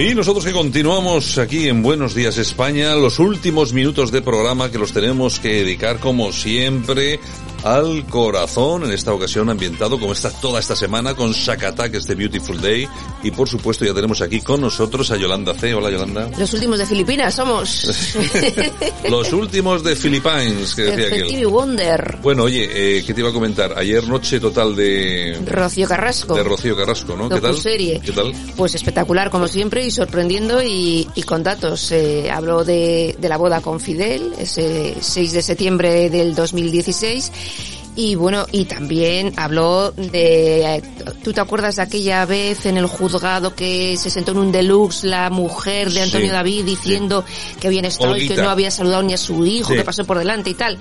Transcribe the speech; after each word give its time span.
Y 0.00 0.14
nosotros 0.14 0.46
que 0.46 0.52
continuamos 0.52 1.36
aquí 1.36 1.68
en 1.68 1.82
Buenos 1.82 2.14
Días 2.14 2.38
España, 2.38 2.94
los 2.94 3.18
últimos 3.18 3.74
minutos 3.74 4.10
de 4.10 4.22
programa 4.22 4.70
que 4.70 4.78
los 4.78 4.94
tenemos 4.94 5.38
que 5.38 5.56
dedicar 5.56 5.98
como 5.98 6.32
siempre 6.32 7.20
al 7.64 8.06
corazón, 8.06 8.84
en 8.84 8.92
esta 8.92 9.12
ocasión 9.12 9.50
ambientado 9.50 9.98
como 9.98 10.12
está 10.12 10.30
toda 10.30 10.60
esta 10.60 10.74
semana 10.74 11.14
con 11.14 11.32
Shakatak, 11.32 11.94
este 11.94 12.14
Beautiful 12.14 12.60
Day. 12.60 12.88
Y 13.22 13.30
por 13.30 13.48
supuesto 13.48 13.84
ya 13.84 13.92
tenemos 13.92 14.20
aquí 14.22 14.40
con 14.40 14.60
nosotros 14.60 15.10
a 15.10 15.16
Yolanda 15.16 15.54
C. 15.54 15.74
Hola 15.74 15.90
Yolanda. 15.90 16.30
Los 16.38 16.52
últimos 16.54 16.78
de 16.78 16.86
Filipinas 16.86 17.34
somos. 17.34 18.14
Los 19.10 19.32
últimos 19.32 19.84
de 19.84 19.94
Philippines, 19.94 20.74
que 20.74 20.82
decía 20.82 21.06
aquel. 21.06 21.46
Wonder. 21.46 22.18
Bueno, 22.22 22.44
oye, 22.44 22.68
eh, 22.72 23.04
¿qué 23.04 23.12
te 23.12 23.20
iba 23.20 23.30
a 23.30 23.32
comentar? 23.32 23.76
Ayer 23.76 24.06
noche 24.06 24.40
total 24.40 24.74
de... 24.74 25.38
Rocío 25.46 25.86
Carrasco. 25.86 26.34
De 26.34 26.42
Rocío 26.42 26.76
Carrasco, 26.76 27.16
¿no? 27.16 27.28
¿Qué 27.28 27.40
tal? 27.40 27.56
serie. 27.56 28.00
¿Qué 28.04 28.12
tal? 28.12 28.32
Pues 28.56 28.74
espectacular, 28.74 29.30
como 29.30 29.48
siempre, 29.48 29.84
y 29.84 29.90
sorprendiendo 29.90 30.62
y, 30.62 31.08
y 31.14 31.22
con 31.24 31.42
datos. 31.42 31.92
Eh, 31.92 32.30
habló 32.30 32.64
de, 32.64 33.16
de 33.18 33.28
la 33.28 33.36
boda 33.36 33.60
con 33.60 33.80
Fidel, 33.80 34.32
ese 34.38 34.94
6 35.00 35.32
de 35.32 35.42
septiembre 35.42 36.08
del 36.08 36.34
2016 36.34 37.32
y 37.96 38.14
bueno, 38.14 38.46
y 38.52 38.64
también 38.66 39.32
habló 39.36 39.90
de, 39.92 40.82
¿tú 41.24 41.32
te 41.32 41.40
acuerdas 41.40 41.76
de 41.76 41.82
aquella 41.82 42.24
vez 42.24 42.66
en 42.66 42.76
el 42.76 42.86
juzgado 42.86 43.54
que 43.54 43.96
se 43.96 44.10
sentó 44.10 44.32
en 44.32 44.38
un 44.38 44.52
deluxe 44.52 45.04
la 45.04 45.28
mujer 45.30 45.90
de 45.90 46.02
Antonio 46.02 46.28
Sí, 46.28 46.32
David 46.32 46.64
diciendo 46.64 47.24
que 47.60 47.66
había 47.66 47.80
estado 47.82 48.16
y 48.16 48.28
que 48.28 48.36
no 48.36 48.48
había 48.48 48.70
saludado 48.70 49.02
ni 49.02 49.12
a 49.14 49.18
su 49.18 49.44
hijo, 49.44 49.70
Sí. 49.72 49.76
que 49.78 49.84
pasó 49.84 50.04
por 50.04 50.18
delante 50.18 50.50
y 50.50 50.54
tal? 50.54 50.78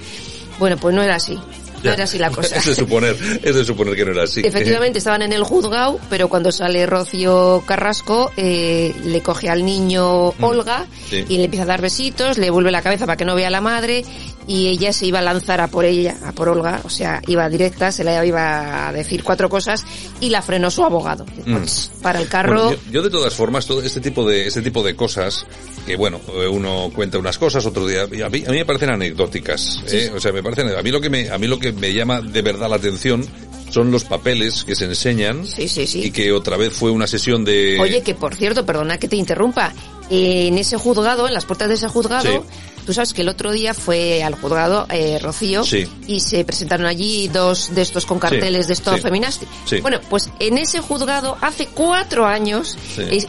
Bueno, 0.59 0.77
pues 0.77 0.93
no 0.95 1.01
era 1.01 1.15
así. 1.15 1.37
No 1.81 1.91
era 1.93 2.03
así 2.03 2.17
la 2.17 2.29
cosa. 2.31 2.57
Es 2.57 2.65
de 2.65 2.75
suponer, 2.75 3.15
es 3.41 3.55
de 3.55 3.63
suponer 3.65 3.95
que 3.95 4.03
no 4.03 4.11
era 4.11 4.23
así. 4.25 4.41
Efectivamente 4.43 4.97
estaban 4.99 5.21
en 5.21 5.31
el 5.31 5.43
juzgado, 5.43 5.97
pero 6.09 6.27
cuando 6.27 6.51
sale 6.51 6.85
Rocío 6.85 7.63
Carrasco, 7.65 8.31
eh, 8.35 8.93
le 9.05 9.21
coge 9.21 9.49
al 9.49 9.63
niño 9.65 10.33
Olga 10.41 10.81
Mm. 10.81 11.09
sí. 11.09 11.25
y 11.29 11.37
le 11.37 11.45
empieza 11.45 11.63
a 11.63 11.67
dar 11.67 11.81
besitos, 11.81 12.37
le 12.37 12.49
vuelve 12.49 12.69
la 12.71 12.81
cabeza 12.81 13.05
para 13.05 13.15
que 13.15 13.23
no 13.23 13.33
vea 13.33 13.47
a 13.47 13.51
la 13.51 13.61
madre 13.61 14.03
y 14.49 14.67
ella 14.67 14.91
se 14.91 15.05
iba 15.05 15.19
a 15.19 15.21
lanzar 15.21 15.61
a 15.61 15.67
por 15.67 15.85
ella, 15.85 16.17
a 16.25 16.31
por 16.31 16.49
Olga, 16.49 16.81
o 16.83 16.89
sea, 16.89 17.21
iba 17.27 17.47
directa, 17.47 17.91
se 17.91 18.03
le 18.03 18.25
iba 18.25 18.87
a 18.87 18.91
decir 18.91 19.23
cuatro 19.23 19.47
cosas 19.47 19.85
y 20.19 20.29
la 20.29 20.41
frenó 20.41 20.71
su 20.71 20.83
abogado. 20.83 21.23
Pues, 21.45 21.91
Para 22.01 22.19
el 22.19 22.27
carro. 22.27 22.55
Mm. 22.55 22.65
Bueno, 22.65 22.81
yo, 22.87 22.91
yo 22.91 23.01
de 23.03 23.09
todas 23.11 23.35
formas, 23.35 23.67
todo 23.67 23.83
este 23.83 24.01
tipo 24.01 24.27
de 24.27 24.47
este 24.47 24.63
tipo 24.63 24.81
de 24.81 24.95
cosas, 24.95 25.45
que 25.85 25.95
bueno, 25.95 26.19
eh, 26.33 26.47
uno 26.47 26.89
cuenta 26.95 27.19
unas 27.19 27.37
cosas, 27.37 27.63
otro 27.67 27.85
día, 27.85 28.03
a 28.03 28.29
mí, 28.29 28.43
a 28.43 28.49
mí 28.49 28.57
me 28.57 28.65
parecen 28.65 28.89
anecdóticas, 28.89 29.83
¿eh? 29.87 30.11
o 30.15 30.19
sea, 30.19 30.31
me 30.31 30.41
parecen, 30.41 30.75
a 30.75 30.81
mí 30.81 30.89
lo 30.89 30.99
que 30.99 31.11
me, 31.11 31.29
a 31.29 31.37
mí 31.37 31.45
lo 31.45 31.59
que 31.59 31.71
me 31.71 31.93
llama 31.93 32.19
de 32.19 32.41
verdad 32.41 32.71
la 32.71 32.77
atención 32.77 33.23
son 33.69 33.91
los 33.91 34.03
papeles 34.03 34.63
que 34.63 34.75
se 34.75 34.85
enseñan 34.85 35.45
Sí, 35.45 35.67
sí, 35.67 35.85
sí. 35.85 36.05
y 36.05 36.09
que 36.11 36.31
otra 36.31 36.57
vez 36.57 36.73
fue 36.73 36.89
una 36.89 37.05
sesión 37.05 37.45
de 37.45 37.77
Oye, 37.79 38.01
que 38.01 38.15
por 38.15 38.33
cierto, 38.33 38.65
perdona 38.65 38.97
que 38.97 39.07
te 39.07 39.15
interrumpa, 39.15 39.73
en 40.09 40.57
ese 40.57 40.77
juzgado, 40.77 41.27
en 41.27 41.33
las 41.33 41.45
puertas 41.45 41.67
de 41.69 41.75
ese 41.75 41.87
juzgado. 41.87 42.43
Tú 42.89 42.93
sabes 42.95 43.13
que 43.13 43.21
el 43.21 43.29
otro 43.29 43.51
día 43.51 43.75
fue 43.75 44.23
al 44.23 44.33
juzgado 44.33 44.87
eh, 44.89 45.19
Rocío 45.21 45.63
Sí. 45.63 45.85
y 46.07 46.21
se 46.21 46.43
presentaron 46.43 46.87
allí 46.87 47.27
dos 47.27 47.75
de 47.75 47.83
estos 47.83 48.07
con 48.07 48.17
carteles 48.17 48.65
de 48.65 48.73
esto 48.73 48.89
sí. 49.67 49.79
Bueno, 49.79 49.99
pues 50.09 50.31
en 50.39 50.57
ese 50.57 50.79
juzgado 50.79 51.37
hace 51.39 51.67
cuatro 51.67 52.25
años, 52.25 52.79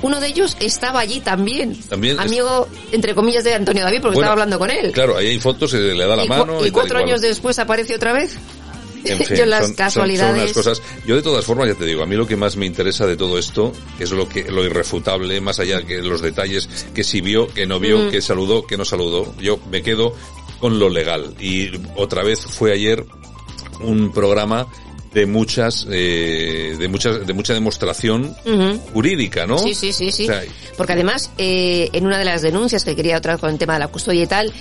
uno 0.00 0.18
de 0.18 0.28
ellos 0.28 0.56
estaba 0.60 1.00
allí 1.00 1.20
también. 1.20 1.78
También 1.90 2.14
es- 2.18 2.24
Amigo, 2.24 2.68
entre 2.90 3.14
comillas, 3.14 3.44
de 3.44 3.52
Antonio 3.52 3.84
David, 3.84 3.98
porque 4.00 4.14
Bueno, 4.14 4.20
estaba 4.30 4.32
hablando 4.32 4.58
con 4.58 4.70
él. 4.70 4.92
Claro, 4.92 5.18
ahí 5.18 5.26
hay 5.26 5.38
fotos, 5.38 5.74
le 5.74 6.06
da 6.06 6.16
la 6.16 6.24
y, 6.24 6.28
mano 6.28 6.64
y 6.64 6.70
cuatro 6.70 6.98
años 6.98 7.20
después 7.20 7.58
aparece 7.58 7.96
otra 7.96 8.14
vez. 8.14 8.38
En 9.04 9.18
fin, 9.24 9.36
Yo 9.36 9.46
las 9.46 9.66
son- 9.66 9.74
casualidades. 9.74 10.32
Son, 10.32 10.40
unas 10.42 10.52
cosas. 10.52 10.82
Yo 11.06 11.16
de 11.16 11.22
todas 11.22 11.44
formas 11.44 11.68
ya 11.68 11.74
te 11.74 11.84
digo, 11.84 12.02
a 12.02 12.06
mí 12.06 12.16
lo 12.16 12.26
que 12.26 12.36
más 12.36 12.56
me 12.56 12.66
interesa 12.66 13.06
de 13.06 13.16
todo 13.16 13.38
esto 13.38 13.72
es 13.98 14.10
lo 14.12 14.28
que 14.28 14.44
lo 14.50 14.64
irrefutable, 14.64 15.40
más 15.40 15.58
allá 15.60 15.82
que 15.82 15.98
los 16.02 16.20
detalles, 16.20 16.68
que 16.94 17.04
si 17.04 17.20
vio, 17.20 17.48
que 17.48 17.66
no 17.66 17.80
vio, 17.80 18.10
que 18.10 18.20
saludó, 18.20 18.66
que 18.66 18.76
no 18.76 18.84
saludó. 18.84 19.34
Yo 19.40 19.58
me 19.70 19.82
quedo 19.82 20.14
con 20.58 20.78
lo 20.78 20.88
legal. 20.88 21.34
Y 21.40 21.70
otra 21.96 22.22
vez 22.22 22.40
fue 22.40 22.72
ayer 22.72 23.04
un 23.80 24.12
programa 24.12 24.66
de 25.14 25.26
muchas, 25.26 25.86
eh, 25.90 26.76
de 26.78 26.86
muchas, 26.88 27.26
de 27.26 27.32
mucha 27.32 27.52
demostración 27.52 28.32
jurídica, 28.92 29.44
¿no? 29.46 29.58
Sí, 29.58 29.74
sí, 29.74 29.92
sí, 29.92 30.12
sí. 30.12 30.24
O 30.24 30.26
sea, 30.26 30.42
Porque 30.76 30.92
además, 30.92 31.30
eh, 31.36 31.88
en 31.92 32.06
una 32.06 32.16
de 32.18 32.24
las 32.24 32.42
denuncias 32.42 32.84
que 32.84 32.94
quería 32.94 33.18
otra 33.18 33.36
con 33.36 33.50
el 33.50 33.58
tema 33.58 33.72
de 33.72 33.80
la 33.80 33.88
custodia 33.88 34.22
y 34.22 34.26
tal, 34.28 34.52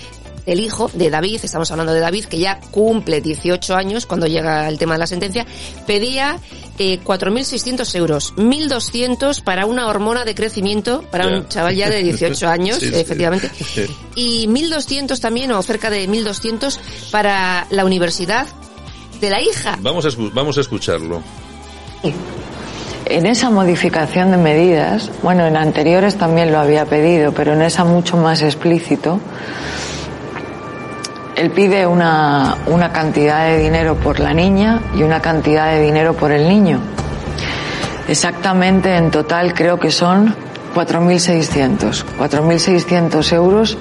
el 0.52 0.60
hijo 0.60 0.90
de 0.94 1.10
David, 1.10 1.40
estamos 1.44 1.70
hablando 1.72 1.94
de 1.94 2.00
David, 2.00 2.26
que 2.26 2.38
ya 2.40 2.60
cumple 2.72 3.22
18 3.22 3.76
años 3.76 4.06
cuando 4.06 4.28
llega 4.28 4.68
el 4.68 4.78
tema 4.78 4.94
de 4.94 5.00
la 5.00 5.08
sentencia, 5.08 5.46
pedía 5.88 6.38
eh, 6.78 7.00
4.600 7.04 7.96
euros, 7.96 8.34
1.200 8.36 9.44
para 9.44 9.66
una 9.66 9.88
hormona 9.88 10.26
de 10.26 10.36
crecimiento 10.36 11.04
para 11.12 11.28
un 11.28 11.48
chaval 11.48 11.76
ya 11.76 11.90
de 11.90 12.04
18 12.04 12.48
años, 12.50 12.78
Sí, 12.80 12.90
efectivamente, 12.94 13.50
Sí. 13.50 13.86
y 14.16 14.48
1.200 14.48 15.20
también, 15.20 15.52
o 15.52 15.62
cerca 15.62 15.90
de 15.90 16.08
1.200 16.10 16.78
para 17.12 17.68
la 17.70 17.86
universidad 17.86 18.48
de 19.22 19.30
la 19.30 19.42
hija. 19.42 19.78
vamos 19.82 20.06
a, 20.06 20.10
escu- 20.10 20.32
vamos 20.34 20.58
a 20.58 20.62
escucharlo. 20.62 21.22
En 23.06 23.26
esa 23.26 23.50
modificación 23.50 24.30
de 24.32 24.38
medidas, 24.38 25.10
bueno, 25.24 25.46
en 25.48 25.58
anteriores 25.58 26.16
también 26.18 26.52
lo 26.52 26.60
había 26.60 26.86
pedido, 26.86 27.32
pero 27.34 27.54
en 27.54 27.64
esa 27.64 27.84
mucho 27.84 28.18
más 28.18 28.42
explícito, 28.44 29.20
él 31.40 31.52
pide 31.52 31.88
una, 31.88 32.58
una 32.68 32.92
cantidad 32.92 33.48
de 33.48 33.60
dinero 33.60 33.96
por 33.96 34.20
la 34.20 34.34
niña 34.34 34.82
y 34.94 35.04
una 35.04 35.22
cantidad 35.22 35.72
de 35.72 35.82
dinero 35.82 36.14
por 36.14 36.32
el 36.32 36.50
niño. 36.50 36.80
Exactamente 38.10 38.96
en 38.96 39.10
total 39.10 39.54
creo 39.54 39.80
que 39.80 39.90
son 39.90 40.36
4.600, 40.76 42.04
4.600 42.20 43.34
euros 43.34 43.78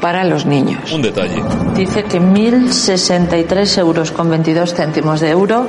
para 0.00 0.22
los 0.22 0.46
niños. 0.46 0.92
Un 0.92 1.02
detalle. 1.02 1.42
Dice 1.74 2.04
que 2.04 2.20
1.063 2.20 3.78
euros 3.78 4.12
con 4.12 4.30
22 4.30 4.74
céntimos 4.74 5.20
de 5.20 5.30
euro 5.30 5.66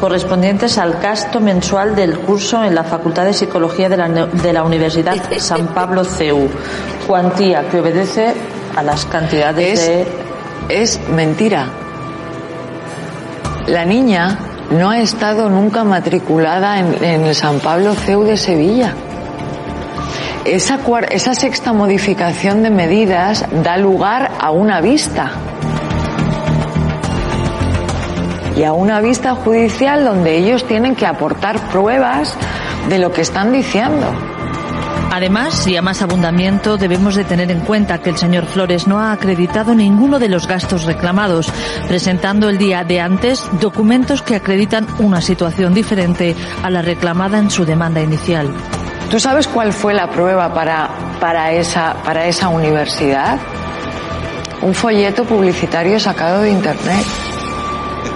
correspondientes 0.00 0.76
al 0.76 0.94
gasto 1.00 1.40
mensual 1.40 1.96
del 1.96 2.18
curso 2.18 2.62
en 2.62 2.74
la 2.74 2.84
Facultad 2.84 3.24
de 3.24 3.32
Psicología 3.32 3.88
de 3.88 3.96
la, 3.96 4.08
de 4.08 4.52
la 4.52 4.64
Universidad 4.64 5.16
San 5.38 5.68
Pablo 5.68 6.04
CEU, 6.04 6.48
cuantía 7.06 7.68
que 7.70 7.80
obedece 7.80 8.34
a 8.76 8.82
las 8.82 9.06
cantidades 9.06 9.80
Es, 9.80 9.86
de... 9.86 10.27
es 10.68 11.00
mentira. 11.08 11.66
La 13.66 13.84
niña 13.84 14.38
no 14.70 14.90
ha 14.90 15.00
estado 15.00 15.48
nunca 15.48 15.84
matriculada 15.84 16.78
en, 16.78 17.24
el 17.24 17.34
San 17.34 17.60
Pablo 17.60 17.94
CEU 17.94 18.24
de 18.24 18.36
Sevilla. 18.36 18.94
Esa, 20.44 20.78
esa 21.10 21.34
sexta 21.34 21.72
modificación 21.72 22.62
de 22.62 22.70
medidas 22.70 23.44
da 23.62 23.76
lugar 23.76 24.30
a 24.40 24.50
una 24.50 24.80
vista. 24.80 25.32
Y 28.56 28.64
a 28.64 28.72
una 28.72 29.00
vista 29.00 29.34
judicial 29.34 30.04
donde 30.04 30.36
ellos 30.36 30.64
tienen 30.66 30.96
que 30.96 31.06
aportar 31.06 31.58
pruebas 31.70 32.34
de 32.88 32.98
lo 32.98 33.12
que 33.12 33.20
están 33.20 33.52
diciendo. 33.52 34.06
Además, 35.10 35.66
y 35.66 35.76
a 35.76 35.82
más 35.82 36.02
abundamiento, 36.02 36.76
debemos 36.76 37.14
de 37.14 37.24
tener 37.24 37.50
en 37.50 37.60
cuenta 37.60 37.98
que 37.98 38.10
el 38.10 38.18
señor 38.18 38.46
Flores 38.46 38.86
no 38.86 39.00
ha 39.00 39.12
acreditado 39.12 39.74
ninguno 39.74 40.18
de 40.18 40.28
los 40.28 40.46
gastos 40.46 40.84
reclamados, 40.84 41.50
presentando 41.88 42.48
el 42.48 42.58
día 42.58 42.84
de 42.84 43.00
antes 43.00 43.48
documentos 43.60 44.20
que 44.20 44.36
acreditan 44.36 44.86
una 44.98 45.20
situación 45.22 45.72
diferente 45.72 46.36
a 46.62 46.68
la 46.68 46.82
reclamada 46.82 47.38
en 47.38 47.50
su 47.50 47.64
demanda 47.64 48.02
inicial. 48.02 48.52
¿Tú 49.10 49.18
sabes 49.18 49.48
cuál 49.48 49.72
fue 49.72 49.94
la 49.94 50.10
prueba 50.10 50.52
para, 50.52 50.90
para, 51.18 51.52
esa, 51.52 51.94
para 52.04 52.26
esa 52.26 52.48
universidad? 52.48 53.38
Un 54.60 54.74
folleto 54.74 55.24
publicitario 55.24 55.98
sacado 55.98 56.42
de 56.42 56.50
internet. 56.50 57.06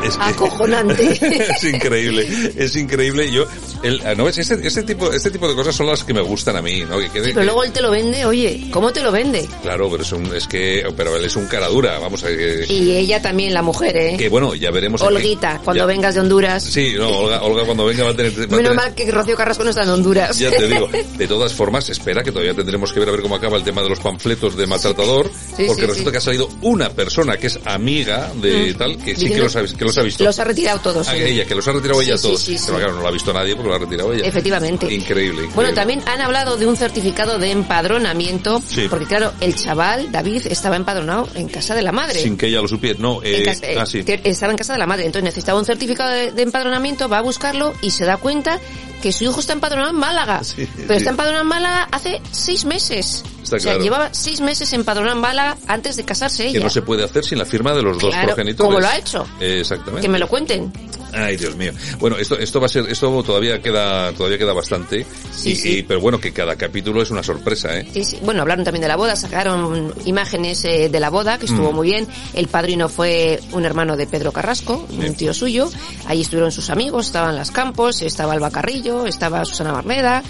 Es 0.04 0.16
Acojonante. 0.20 1.12
es 1.56 1.64
increíble, 1.64 2.52
es 2.56 2.76
increíble. 2.76 3.30
Yo, 3.30 3.44
el, 3.82 4.00
ah, 4.04 4.14
no 4.14 4.24
ves, 4.24 4.38
este, 4.38 4.66
este 4.66 4.82
tipo, 4.82 5.12
este 5.12 5.30
tipo 5.30 5.48
de 5.48 5.54
cosas 5.54 5.74
son 5.76 5.86
las 5.86 6.02
que 6.04 6.12
me 6.12 6.20
gustan 6.20 6.56
a 6.56 6.62
mí, 6.62 6.82
¿no? 6.88 6.98
Que 6.98 7.08
Pero 7.20 7.44
luego 7.44 7.64
él 7.64 7.72
te 7.72 7.80
lo 7.80 7.90
vende, 7.90 8.24
oye, 8.24 8.68
¿cómo 8.72 8.92
te 8.92 9.02
lo 9.02 9.12
vende? 9.12 9.48
Claro, 9.62 9.88
pero 9.90 10.02
es 10.02 10.12
un, 10.12 10.34
es 10.34 10.46
que, 10.46 10.84
pero 10.96 11.16
él 11.16 11.24
es 11.24 11.36
un 11.36 11.46
cara 11.46 11.68
dura, 11.68 11.98
vamos 11.98 12.22
a 12.24 12.26
ver. 12.28 12.66
Que, 12.66 12.72
Y 12.72 12.96
ella 12.96 13.22
también, 13.22 13.54
la 13.54 13.62
mujer, 13.62 13.96
¿eh? 13.96 14.16
que 14.18 14.28
bueno, 14.28 14.54
ya 14.54 14.70
veremos. 14.70 15.00
Olguita, 15.02 15.60
cuando 15.64 15.82
ya- 15.84 15.86
vengas 15.86 16.14
de 16.14 16.20
Honduras. 16.20 16.62
Sí, 16.64 16.94
no, 16.96 17.08
Olga, 17.08 17.42
Olga 17.42 17.64
cuando 17.64 17.84
venga 17.86 18.04
va 18.04 18.10
a 18.10 18.16
tener. 18.16 18.32
va 18.32 18.38
Menos 18.56 18.56
tener- 18.56 18.74
mal 18.74 18.94
que 18.94 19.10
Rocío 19.10 19.36
Carrasco 19.36 19.64
no 19.64 19.70
está 19.70 19.84
en 19.84 19.90
Honduras. 19.90 20.38
Ya 20.38 20.50
te 20.50 20.66
digo, 20.66 20.88
de 21.16 21.26
todas 21.28 21.52
formas, 21.52 21.88
espera 21.88 22.22
que 22.24 22.32
todavía 22.32 22.54
tendremos 22.54 22.92
que 22.92 23.00
ver 23.00 23.08
a 23.08 23.12
ver 23.12 23.22
cómo 23.22 23.36
acaba 23.36 23.56
el 23.56 23.64
tema 23.64 23.82
de 23.82 23.88
los 23.88 24.00
panfletos 24.00 24.56
de 24.56 24.66
maltratador, 24.66 25.30
Sí, 25.56 25.64
porque 25.66 25.82
sí, 25.82 25.86
resulta 25.88 26.10
que 26.12 26.18
ha 26.18 26.20
salido 26.20 26.48
una 26.62 26.90
persona 26.90 27.36
que 27.36 27.46
es 27.46 27.58
amiga 27.64 28.32
de 28.40 28.74
tal, 28.74 28.96
que 28.98 29.14
sí 29.14 29.28
que 29.30 29.38
los 29.38 29.54
ha, 29.56 29.64
que 29.64 29.84
los 29.94 29.98
ha 29.98 30.02
visto. 30.02 30.24
Los 30.24 30.38
ha 30.38 30.44
retirado 30.44 30.80
todos. 30.80 31.08
Ah, 31.08 31.16
ella, 31.16 31.44
que 31.44 31.54
los 31.54 31.66
ha 31.68 31.72
retirado 31.72 32.00
ella 32.02 32.16
Sí, 32.16 32.28
todos. 32.28 32.40
sí, 32.40 32.58
sí. 32.58 32.64
Pero 32.66 32.78
claro, 32.78 32.94
no 32.94 33.00
lo 33.02 33.08
ha 33.08 33.10
visto 33.10 33.32
nadie 33.32 33.54
porque 33.54 33.68
lo 33.68 33.74
ha 33.74 33.78
retirado 33.78 34.12
ella. 34.12 34.26
Efectivamente. 34.26 34.86
Increíble, 34.86 35.22
increíble. 35.42 35.48
Bueno, 35.54 35.74
también 35.74 36.02
han 36.06 36.20
hablado 36.20 36.56
de 36.56 36.66
un 36.66 36.76
certificado 36.76 37.38
de 37.38 37.50
empadronamiento, 37.50 38.62
Sí. 38.68 38.86
porque 38.88 39.06
claro, 39.06 39.32
el 39.40 39.54
chaval, 39.54 40.10
David, 40.10 40.46
estaba 40.48 40.76
empadronado 40.76 41.28
en 41.34 41.48
casa 41.48 41.74
de 41.74 41.82
la 41.82 41.92
madre. 41.92 42.20
Sin 42.22 42.36
que 42.36 42.46
ella 42.46 42.60
lo 42.62 42.68
supiera. 42.68 42.98
No, 42.98 43.22
En 43.22 43.34
eh, 43.34 43.42
casa- 43.42 43.66
eh, 43.66 43.76
ah, 43.78 43.86
sí. 43.86 44.04
estaba 44.06 44.52
en 44.52 44.58
casa 44.58 44.72
de 44.72 44.78
la 44.78 44.86
madre, 44.86 45.04
entonces 45.06 45.24
necesitaba 45.24 45.58
un 45.58 45.64
certificado 45.64 46.10
de, 46.10 46.32
de 46.32 46.42
empadronamiento, 46.42 47.08
va 47.08 47.18
a 47.18 47.22
buscarlo 47.22 47.74
y 47.82 47.90
se 47.90 48.04
da 48.04 48.16
cuenta 48.16 48.58
que 49.02 49.12
su 49.12 49.24
hijo 49.24 49.40
está 49.40 49.52
empadronado 49.52 49.90
en 49.90 49.96
Málaga. 49.98 50.44
Sí, 50.44 50.66
pero 50.76 50.88
sí. 50.90 50.96
está 50.98 51.10
empadronado 51.10 51.42
en 51.42 51.48
Málaga 51.48 51.88
hace 51.90 52.20
seis 52.30 52.64
meses. 52.64 53.24
Está 53.42 53.56
o 53.56 53.58
sea, 53.58 53.72
claro. 53.72 53.84
llevaba 53.84 54.08
seis 54.12 54.40
meses 54.40 54.72
empadronado 54.72 55.16
en 55.16 55.20
Málaga 55.22 55.56
antes 55.66 55.96
de 55.96 56.04
casarse 56.04 56.44
ella. 56.46 56.58
Que 56.58 56.64
no 56.64 56.70
se 56.70 56.82
puede 56.82 57.04
hacer 57.04 57.24
sin 57.24 57.38
la 57.38 57.44
firma 57.44 57.72
de 57.74 57.82
los 57.82 57.98
dos 57.98 58.10
Claro, 58.10 58.28
progenitores. 58.28 58.66
como 58.68 58.80
lo 58.80 58.86
ha 58.86 58.96
hecho. 58.96 59.26
Eh, 59.40 59.58
exactamente. 59.60 60.02
Que 60.02 60.08
me 60.08 60.18
lo 60.18 60.28
cuenten. 60.28 60.72
Ay, 61.14 61.36
Dios 61.36 61.54
mío. 61.56 61.72
Bueno, 61.98 62.16
esto, 62.16 62.38
esto 62.38 62.58
va 62.58 62.66
a 62.66 62.68
ser, 62.70 62.88
esto 62.88 63.22
todavía 63.22 63.60
queda, 63.60 64.12
todavía 64.12 64.38
queda 64.38 64.54
bastante. 64.54 65.04
Sí, 65.36 65.50
y, 65.50 65.56
sí. 65.56 65.68
y- 65.78 65.82
pero 65.82 66.00
bueno, 66.00 66.18
que 66.18 66.32
cada 66.32 66.56
capítulo 66.56 67.02
es 67.02 67.10
una 67.10 67.22
sorpresa, 67.22 67.76
¿eh? 67.76 67.86
Sí, 67.92 68.02
sí. 68.04 68.18
Bueno, 68.22 68.40
hablaron 68.40 68.64
también 68.64 68.80
de 68.80 68.88
la 68.88 68.96
boda, 68.96 69.14
sacaron 69.14 69.92
imágenes 70.06 70.64
eh, 70.64 70.88
de 70.88 71.00
la 71.00 71.10
boda, 71.10 71.36
que 71.38 71.44
estuvo 71.46 71.70
Mm. 71.70 71.74
muy 71.74 71.90
bien. 71.90 72.06
El 72.32 72.48
padrino 72.48 72.88
fue 72.88 73.40
un 73.52 73.66
hermano 73.66 73.96
de 73.98 74.06
Pedro 74.06 74.32
Carrasco, 74.32 74.86
un 74.88 75.14
tío 75.14 75.34
suyo. 75.34 75.70
Allí 76.06 76.22
estuvieron 76.22 76.50
sus 76.50 76.70
amigos, 76.70 77.06
estaban 77.06 77.36
las 77.36 77.50
Campos, 77.50 78.00
estaba 78.00 78.32
Alba 78.32 78.50
Carrillo, 78.50 79.06
estaba 79.06 79.44
Susana 79.44 79.72
Barneda, 79.72 80.22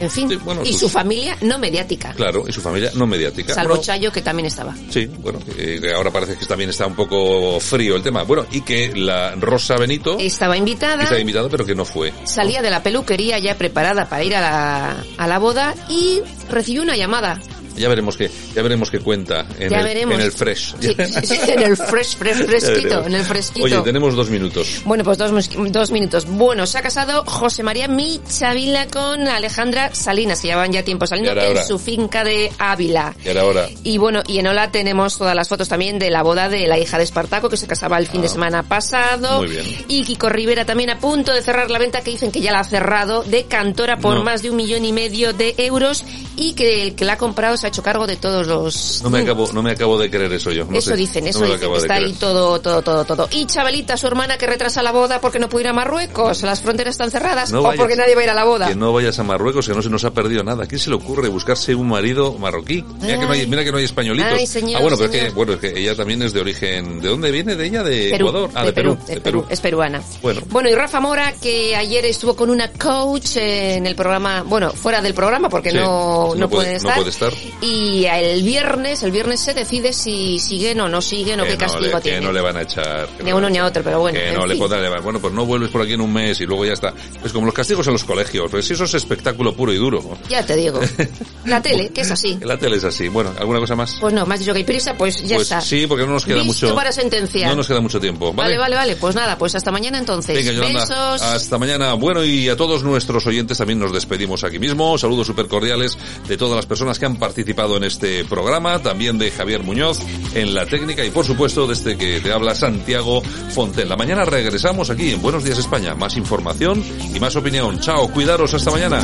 en 0.00 0.10
fin. 0.10 0.28
Sí, 0.28 0.36
bueno, 0.36 0.62
y 0.64 0.72
sus- 0.72 0.80
su 0.82 0.88
familia 0.88 1.36
no 1.42 1.58
mediática. 1.58 2.12
Claro, 2.14 2.44
y 2.48 2.52
su 2.52 2.60
familia 2.60 2.90
no 2.94 3.06
mediática. 3.06 3.54
Salvo 3.54 3.70
Bueno, 3.70 3.82
Chayo, 3.82 4.12
que 4.12 4.22
también 4.22 4.46
estaba. 4.46 4.74
Sí, 4.90 5.06
bueno, 5.06 5.38
eh, 5.56 5.78
que 5.80 5.92
ahora 5.92 6.10
parece 6.10 6.36
que 6.36 6.46
también 6.46 6.70
está 6.70 6.86
un 6.86 6.94
poco 6.94 7.60
frío 7.60 7.96
el 7.96 8.02
tema. 8.02 8.22
Bueno, 8.22 8.46
y 8.50 8.60
que 8.62 8.92
la 8.94 9.34
Rosa 9.36 9.76
Benito 9.76 10.18
Estaba 10.18 10.56
invitada, 10.56 11.04
está 11.04 11.18
invitada, 11.18 11.48
pero 11.48 11.64
que 11.64 11.74
no 11.74 11.84
fue. 11.84 12.12
salía 12.24 12.62
de 12.62 12.70
la 12.70 12.82
peluquería 12.82 13.38
ya 13.38 13.56
preparada 13.56 14.08
para 14.08 14.24
ir 14.24 14.34
a 14.36 14.40
la, 14.40 15.04
a 15.16 15.26
la 15.26 15.38
boda 15.38 15.74
y 15.88 16.20
recibió 16.50 16.82
una 16.82 16.96
llamada. 16.96 17.40
Ya 17.78 17.88
veremos 17.88 18.16
qué, 18.16 18.30
ya 18.54 18.62
veremos 18.62 18.90
qué 18.90 19.00
cuenta 19.00 19.46
en, 19.58 19.70
ya 19.70 19.78
el, 19.78 19.84
veremos. 19.84 20.14
en 20.16 20.20
el 20.20 20.32
fresh. 20.32 20.74
Sí, 20.80 20.94
sí, 20.96 21.26
sí, 21.26 21.38
en 21.48 21.62
el 21.62 21.76
fresh, 21.76 22.16
fresh, 22.16 22.36
fresquito, 22.46 23.06
en 23.06 23.14
el 23.14 23.24
fresquito. 23.24 23.64
Oye, 23.64 23.80
tenemos 23.82 24.14
dos 24.14 24.30
minutos. 24.30 24.82
Bueno, 24.84 25.04
pues 25.04 25.18
dos, 25.18 25.30
dos 25.70 25.90
minutos. 25.90 26.26
Bueno, 26.26 26.66
se 26.66 26.78
ha 26.78 26.82
casado 26.82 27.24
José 27.24 27.62
María 27.62 27.88
Michavila 27.88 28.86
con 28.88 29.26
Alejandra 29.28 29.94
Salinas, 29.94 30.40
que 30.40 30.48
llevan 30.48 30.72
ya 30.72 30.82
tiempo 30.82 31.06
saliendo 31.06 31.40
en 31.40 31.64
su 31.66 31.78
finca 31.78 32.24
de 32.24 32.50
Ávila. 32.58 33.14
Y 33.24 33.36
ahora. 33.36 33.68
Y 33.84 33.98
bueno, 33.98 34.22
y 34.26 34.38
en 34.38 34.46
Ola 34.48 34.70
tenemos 34.70 35.18
todas 35.18 35.34
las 35.34 35.48
fotos 35.48 35.68
también 35.68 35.98
de 35.98 36.10
la 36.10 36.22
boda 36.22 36.48
de 36.48 36.66
la 36.66 36.78
hija 36.78 36.98
de 36.98 37.04
Espartaco, 37.04 37.48
que 37.48 37.56
se 37.56 37.66
casaba 37.66 37.98
el 37.98 38.06
fin 38.08 38.22
de 38.22 38.28
semana 38.28 38.62
pasado. 38.62 39.28
Ah, 39.30 39.38
muy 39.38 39.48
bien. 39.48 39.64
Y 39.88 40.02
Kiko 40.04 40.28
Rivera 40.28 40.64
también 40.64 40.90
a 40.90 40.98
punto 40.98 41.32
de 41.32 41.42
cerrar 41.42 41.70
la 41.70 41.78
venta, 41.78 42.00
que 42.00 42.10
dicen 42.10 42.32
que 42.32 42.40
ya 42.40 42.52
la 42.52 42.60
ha 42.60 42.64
cerrado, 42.64 43.22
de 43.22 43.44
Cantora 43.44 43.98
por 43.98 44.16
No. 44.16 44.24
más 44.24 44.42
de 44.42 44.50
un 44.50 44.56
millón 44.56 44.84
y 44.84 44.92
medio 44.92 45.32
de 45.32 45.54
euros 45.58 46.04
y 46.36 46.54
que 46.54 46.82
el 46.82 46.94
que 46.94 47.04
la 47.04 47.14
ha 47.14 47.18
comprado 47.18 47.56
se 47.56 47.66
ha 47.68 47.70
hecho 47.70 47.82
cargo 47.82 48.06
de 48.06 48.16
todos 48.16 48.46
los... 48.46 49.00
No 49.02 49.10
me 49.10 49.20
acabo, 49.20 49.50
no 49.52 49.62
me 49.62 49.70
acabo 49.72 49.98
de 49.98 50.10
creer 50.10 50.32
eso 50.32 50.50
yo. 50.50 50.64
no 50.64 50.76
eso 50.76 50.90
sé. 50.90 50.96
dicen, 50.96 51.24
No 51.24 51.30
eso 51.30 51.40
lo 51.40 51.52
dicen, 51.54 51.72
está 51.74 51.94
ahí 51.94 52.12
todo, 52.14 52.60
todo, 52.60 52.82
todo, 52.82 53.04
todo. 53.04 53.28
Y 53.30 53.46
Chabelita, 53.46 53.96
su 53.96 54.06
hermana, 54.06 54.36
que 54.38 54.46
retrasa 54.46 54.82
la 54.82 54.92
boda 54.92 55.20
porque 55.20 55.38
no 55.38 55.48
puede 55.48 55.64
ir 55.64 55.68
a 55.68 55.72
Marruecos, 55.72 56.42
las 56.42 56.60
fronteras 56.62 56.92
están 56.94 57.10
cerradas, 57.10 57.52
No 57.52 57.60
o 57.60 57.62
vayas- 57.62 57.78
porque 57.80 57.96
nadie 57.96 58.14
va 58.14 58.20
a 58.22 58.24
ir 58.24 58.30
a 58.30 58.34
la 58.34 58.44
boda. 58.44 58.68
Que 58.68 58.74
no 58.74 58.92
vayas 58.92 59.18
a 59.18 59.22
Marruecos, 59.22 59.66
que 59.68 59.74
no 59.74 59.82
se 59.82 59.90
nos 59.90 60.04
ha 60.04 60.10
perdido 60.12 60.42
nada. 60.42 60.64
¿A 60.64 60.66
quién 60.66 60.78
se 60.80 60.90
le 60.90 60.96
ocurre 60.96 61.28
buscarse 61.28 61.74
un 61.74 61.88
marido 61.88 62.32
marroquí? 62.38 62.84
Mira 63.00 63.18
que 63.18 63.26
no 63.26 63.32
hay, 63.32 63.46
mira 63.46 63.64
que 63.64 63.70
no 63.72 63.78
hay 63.78 63.84
españolitos. 63.84 64.32
Ay, 64.32 64.46
señor, 64.46 64.78
ah, 64.78 64.82
bueno, 64.82 64.96
pero 64.96 65.12
es 65.12 65.20
que, 65.24 65.30
bueno, 65.30 65.52
es 65.54 65.58
que 65.60 65.78
ella 65.78 65.94
también 65.94 66.22
es 66.22 66.32
de 66.32 66.40
origen, 66.40 67.00
¿de 67.00 67.08
dónde 67.08 67.30
viene? 67.30 67.54
¿De 67.56 67.66
ella? 67.66 67.82
¿De 67.82 68.10
Perú, 68.10 68.28
Ecuador? 68.28 68.50
Ah, 68.54 68.60
de, 68.60 68.66
de, 68.66 68.72
Perú, 68.72 68.98
de 69.06 69.14
de 69.14 69.20
Perú, 69.20 69.40
Perú. 69.42 69.46
es 69.50 69.60
peruana. 69.60 70.02
Bueno. 70.22 70.40
Bueno, 70.48 70.68
y 70.70 70.74
Rafa 70.74 71.00
Mora, 71.00 71.32
que 71.40 71.76
ayer 71.76 72.04
estuvo 72.06 72.34
con 72.34 72.50
una 72.50 72.70
coach 72.72 73.36
en 73.36 73.86
el 73.86 73.94
programa, 73.94 74.42
bueno, 74.46 74.70
fuera 74.72 75.00
del 75.02 75.14
programa 75.14 75.48
porque 75.48 75.70
Sí, 75.70 75.76
no, 75.76 76.28
no 76.30 76.34
no, 76.34 76.48
puede- 76.48 76.48
pueden 76.48 76.72
no 76.72 76.76
estar. 76.78 76.94
puede 76.96 77.10
estar. 77.10 77.32
Y 77.60 78.04
el 78.04 78.44
viernes, 78.44 79.02
el 79.02 79.10
viernes 79.10 79.40
se 79.40 79.52
decide 79.52 79.92
si 79.92 80.38
siguen 80.38 80.80
o 80.80 80.88
no 80.88 81.02
siguen 81.02 81.40
o 81.40 81.42
Que 81.42 81.50
qué 81.50 81.54
no, 81.56 81.60
castigo 81.60 81.84
le, 81.86 81.92
que 81.96 82.00
tienen. 82.02 82.22
no 82.24 82.30
le 82.32 82.40
van 82.40 82.56
a 82.56 82.62
echar. 82.62 83.08
que 83.16 83.24
Ni 83.24 83.30
a 83.30 83.34
uno 83.34 83.50
ni 83.50 83.58
a 83.58 83.66
otro, 83.66 83.82
pero 83.82 83.98
bueno, 83.98 84.16
Que 84.16 84.30
no 84.30 84.46
le 84.46 84.54
podrán 84.54 84.80
llevar. 84.80 85.02
Bueno, 85.02 85.18
pues 85.20 85.32
no 85.34 85.44
vuelves 85.44 85.68
por 85.70 85.82
aquí 85.82 85.94
en 85.94 86.00
un 86.00 86.12
mes 86.12 86.40
y 86.40 86.46
luego 86.46 86.64
ya 86.64 86.74
está. 86.74 86.94
Es 87.24 87.32
como 87.32 87.46
los 87.46 87.54
castigos 87.54 87.84
en 87.88 87.94
los 87.94 88.04
colegios. 88.04 88.48
Pues 88.48 88.70
eso 88.70 88.84
es 88.84 88.94
espectáculo 88.94 89.56
puro 89.56 89.72
y 89.72 89.76
duro. 89.76 89.98
Ya 90.28 90.46
te 90.46 90.54
digo. 90.54 90.78
La 91.46 91.60
tele, 91.60 91.88
que 91.88 92.02
es 92.02 92.10
así. 92.12 92.38
La 92.42 92.56
tele 92.58 92.76
es 92.76 92.84
así. 92.84 93.08
Bueno, 93.08 93.32
¿alguna 93.40 93.58
cosa 93.58 93.74
más? 93.74 93.96
Pues 94.00 94.14
no, 94.14 94.22
has 94.22 94.38
dicho 94.38 94.52
que 94.52 94.58
hay 94.58 94.64
prisa, 94.64 94.94
pues 94.96 95.20
ya 95.26 95.34
Pues 95.34 95.48
está. 95.50 95.60
sí, 95.60 95.88
porque 95.88 96.06
no 96.06 96.12
nos 96.12 96.24
queda 96.24 96.36
Listo 96.44 96.66
mucho. 96.66 96.76
para 96.76 96.92
sentenciar. 96.92 97.50
No 97.50 97.56
nos 97.56 97.66
queda 97.66 97.80
mucho 97.80 97.98
tiempo. 97.98 98.32
Vale, 98.32 98.56
vale, 98.56 98.76
vale. 98.76 98.94
Pues 98.94 99.16
nada, 99.16 99.36
pues 99.36 99.56
hasta 99.56 99.72
mañana 99.72 99.98
entonces. 99.98 100.36
Venga, 100.36 100.52
Yolanda, 100.52 100.80
Besos. 100.82 101.22
hasta 101.22 101.58
mañana. 101.58 101.94
Bueno, 101.94 102.22
y 102.24 102.48
a 102.48 102.56
todos 102.56 102.84
nuestros 102.84 103.26
oyentes 103.26 103.58
también 103.58 103.80
nos 103.80 103.92
despedimos 103.92 104.44
aquí 104.44 104.60
mismo. 104.60 104.96
Saludos 104.96 105.26
súper 105.26 105.48
cordiales 105.48 105.98
de 106.28 106.36
todas 106.36 106.54
las 106.54 106.66
personas 106.66 107.00
que 107.00 107.06
han 107.06 107.16
participado 107.16 107.47
participado 107.48 107.78
en 107.78 107.84
este 107.84 108.24
programa, 108.26 108.78
también 108.82 109.16
de 109.16 109.30
Javier 109.30 109.62
Muñoz 109.62 110.00
en 110.34 110.54
la 110.54 110.66
técnica 110.66 111.02
y 111.02 111.10
por 111.10 111.24
supuesto 111.24 111.66
desde 111.66 111.92
este 111.92 112.04
que 112.04 112.20
te 112.20 112.30
habla 112.30 112.54
Santiago 112.54 113.22
Fonten. 113.22 113.88
La 113.88 113.96
mañana 113.96 114.26
regresamos 114.26 114.90
aquí 114.90 115.12
en 115.12 115.22
Buenos 115.22 115.44
Días 115.44 115.58
España. 115.58 115.94
Más 115.94 116.18
información 116.18 116.84
y 117.14 117.18
más 117.18 117.36
opinión. 117.36 117.80
Chao, 117.80 118.08
cuidaros, 118.08 118.52
hasta 118.52 118.70
mañana. 118.70 119.00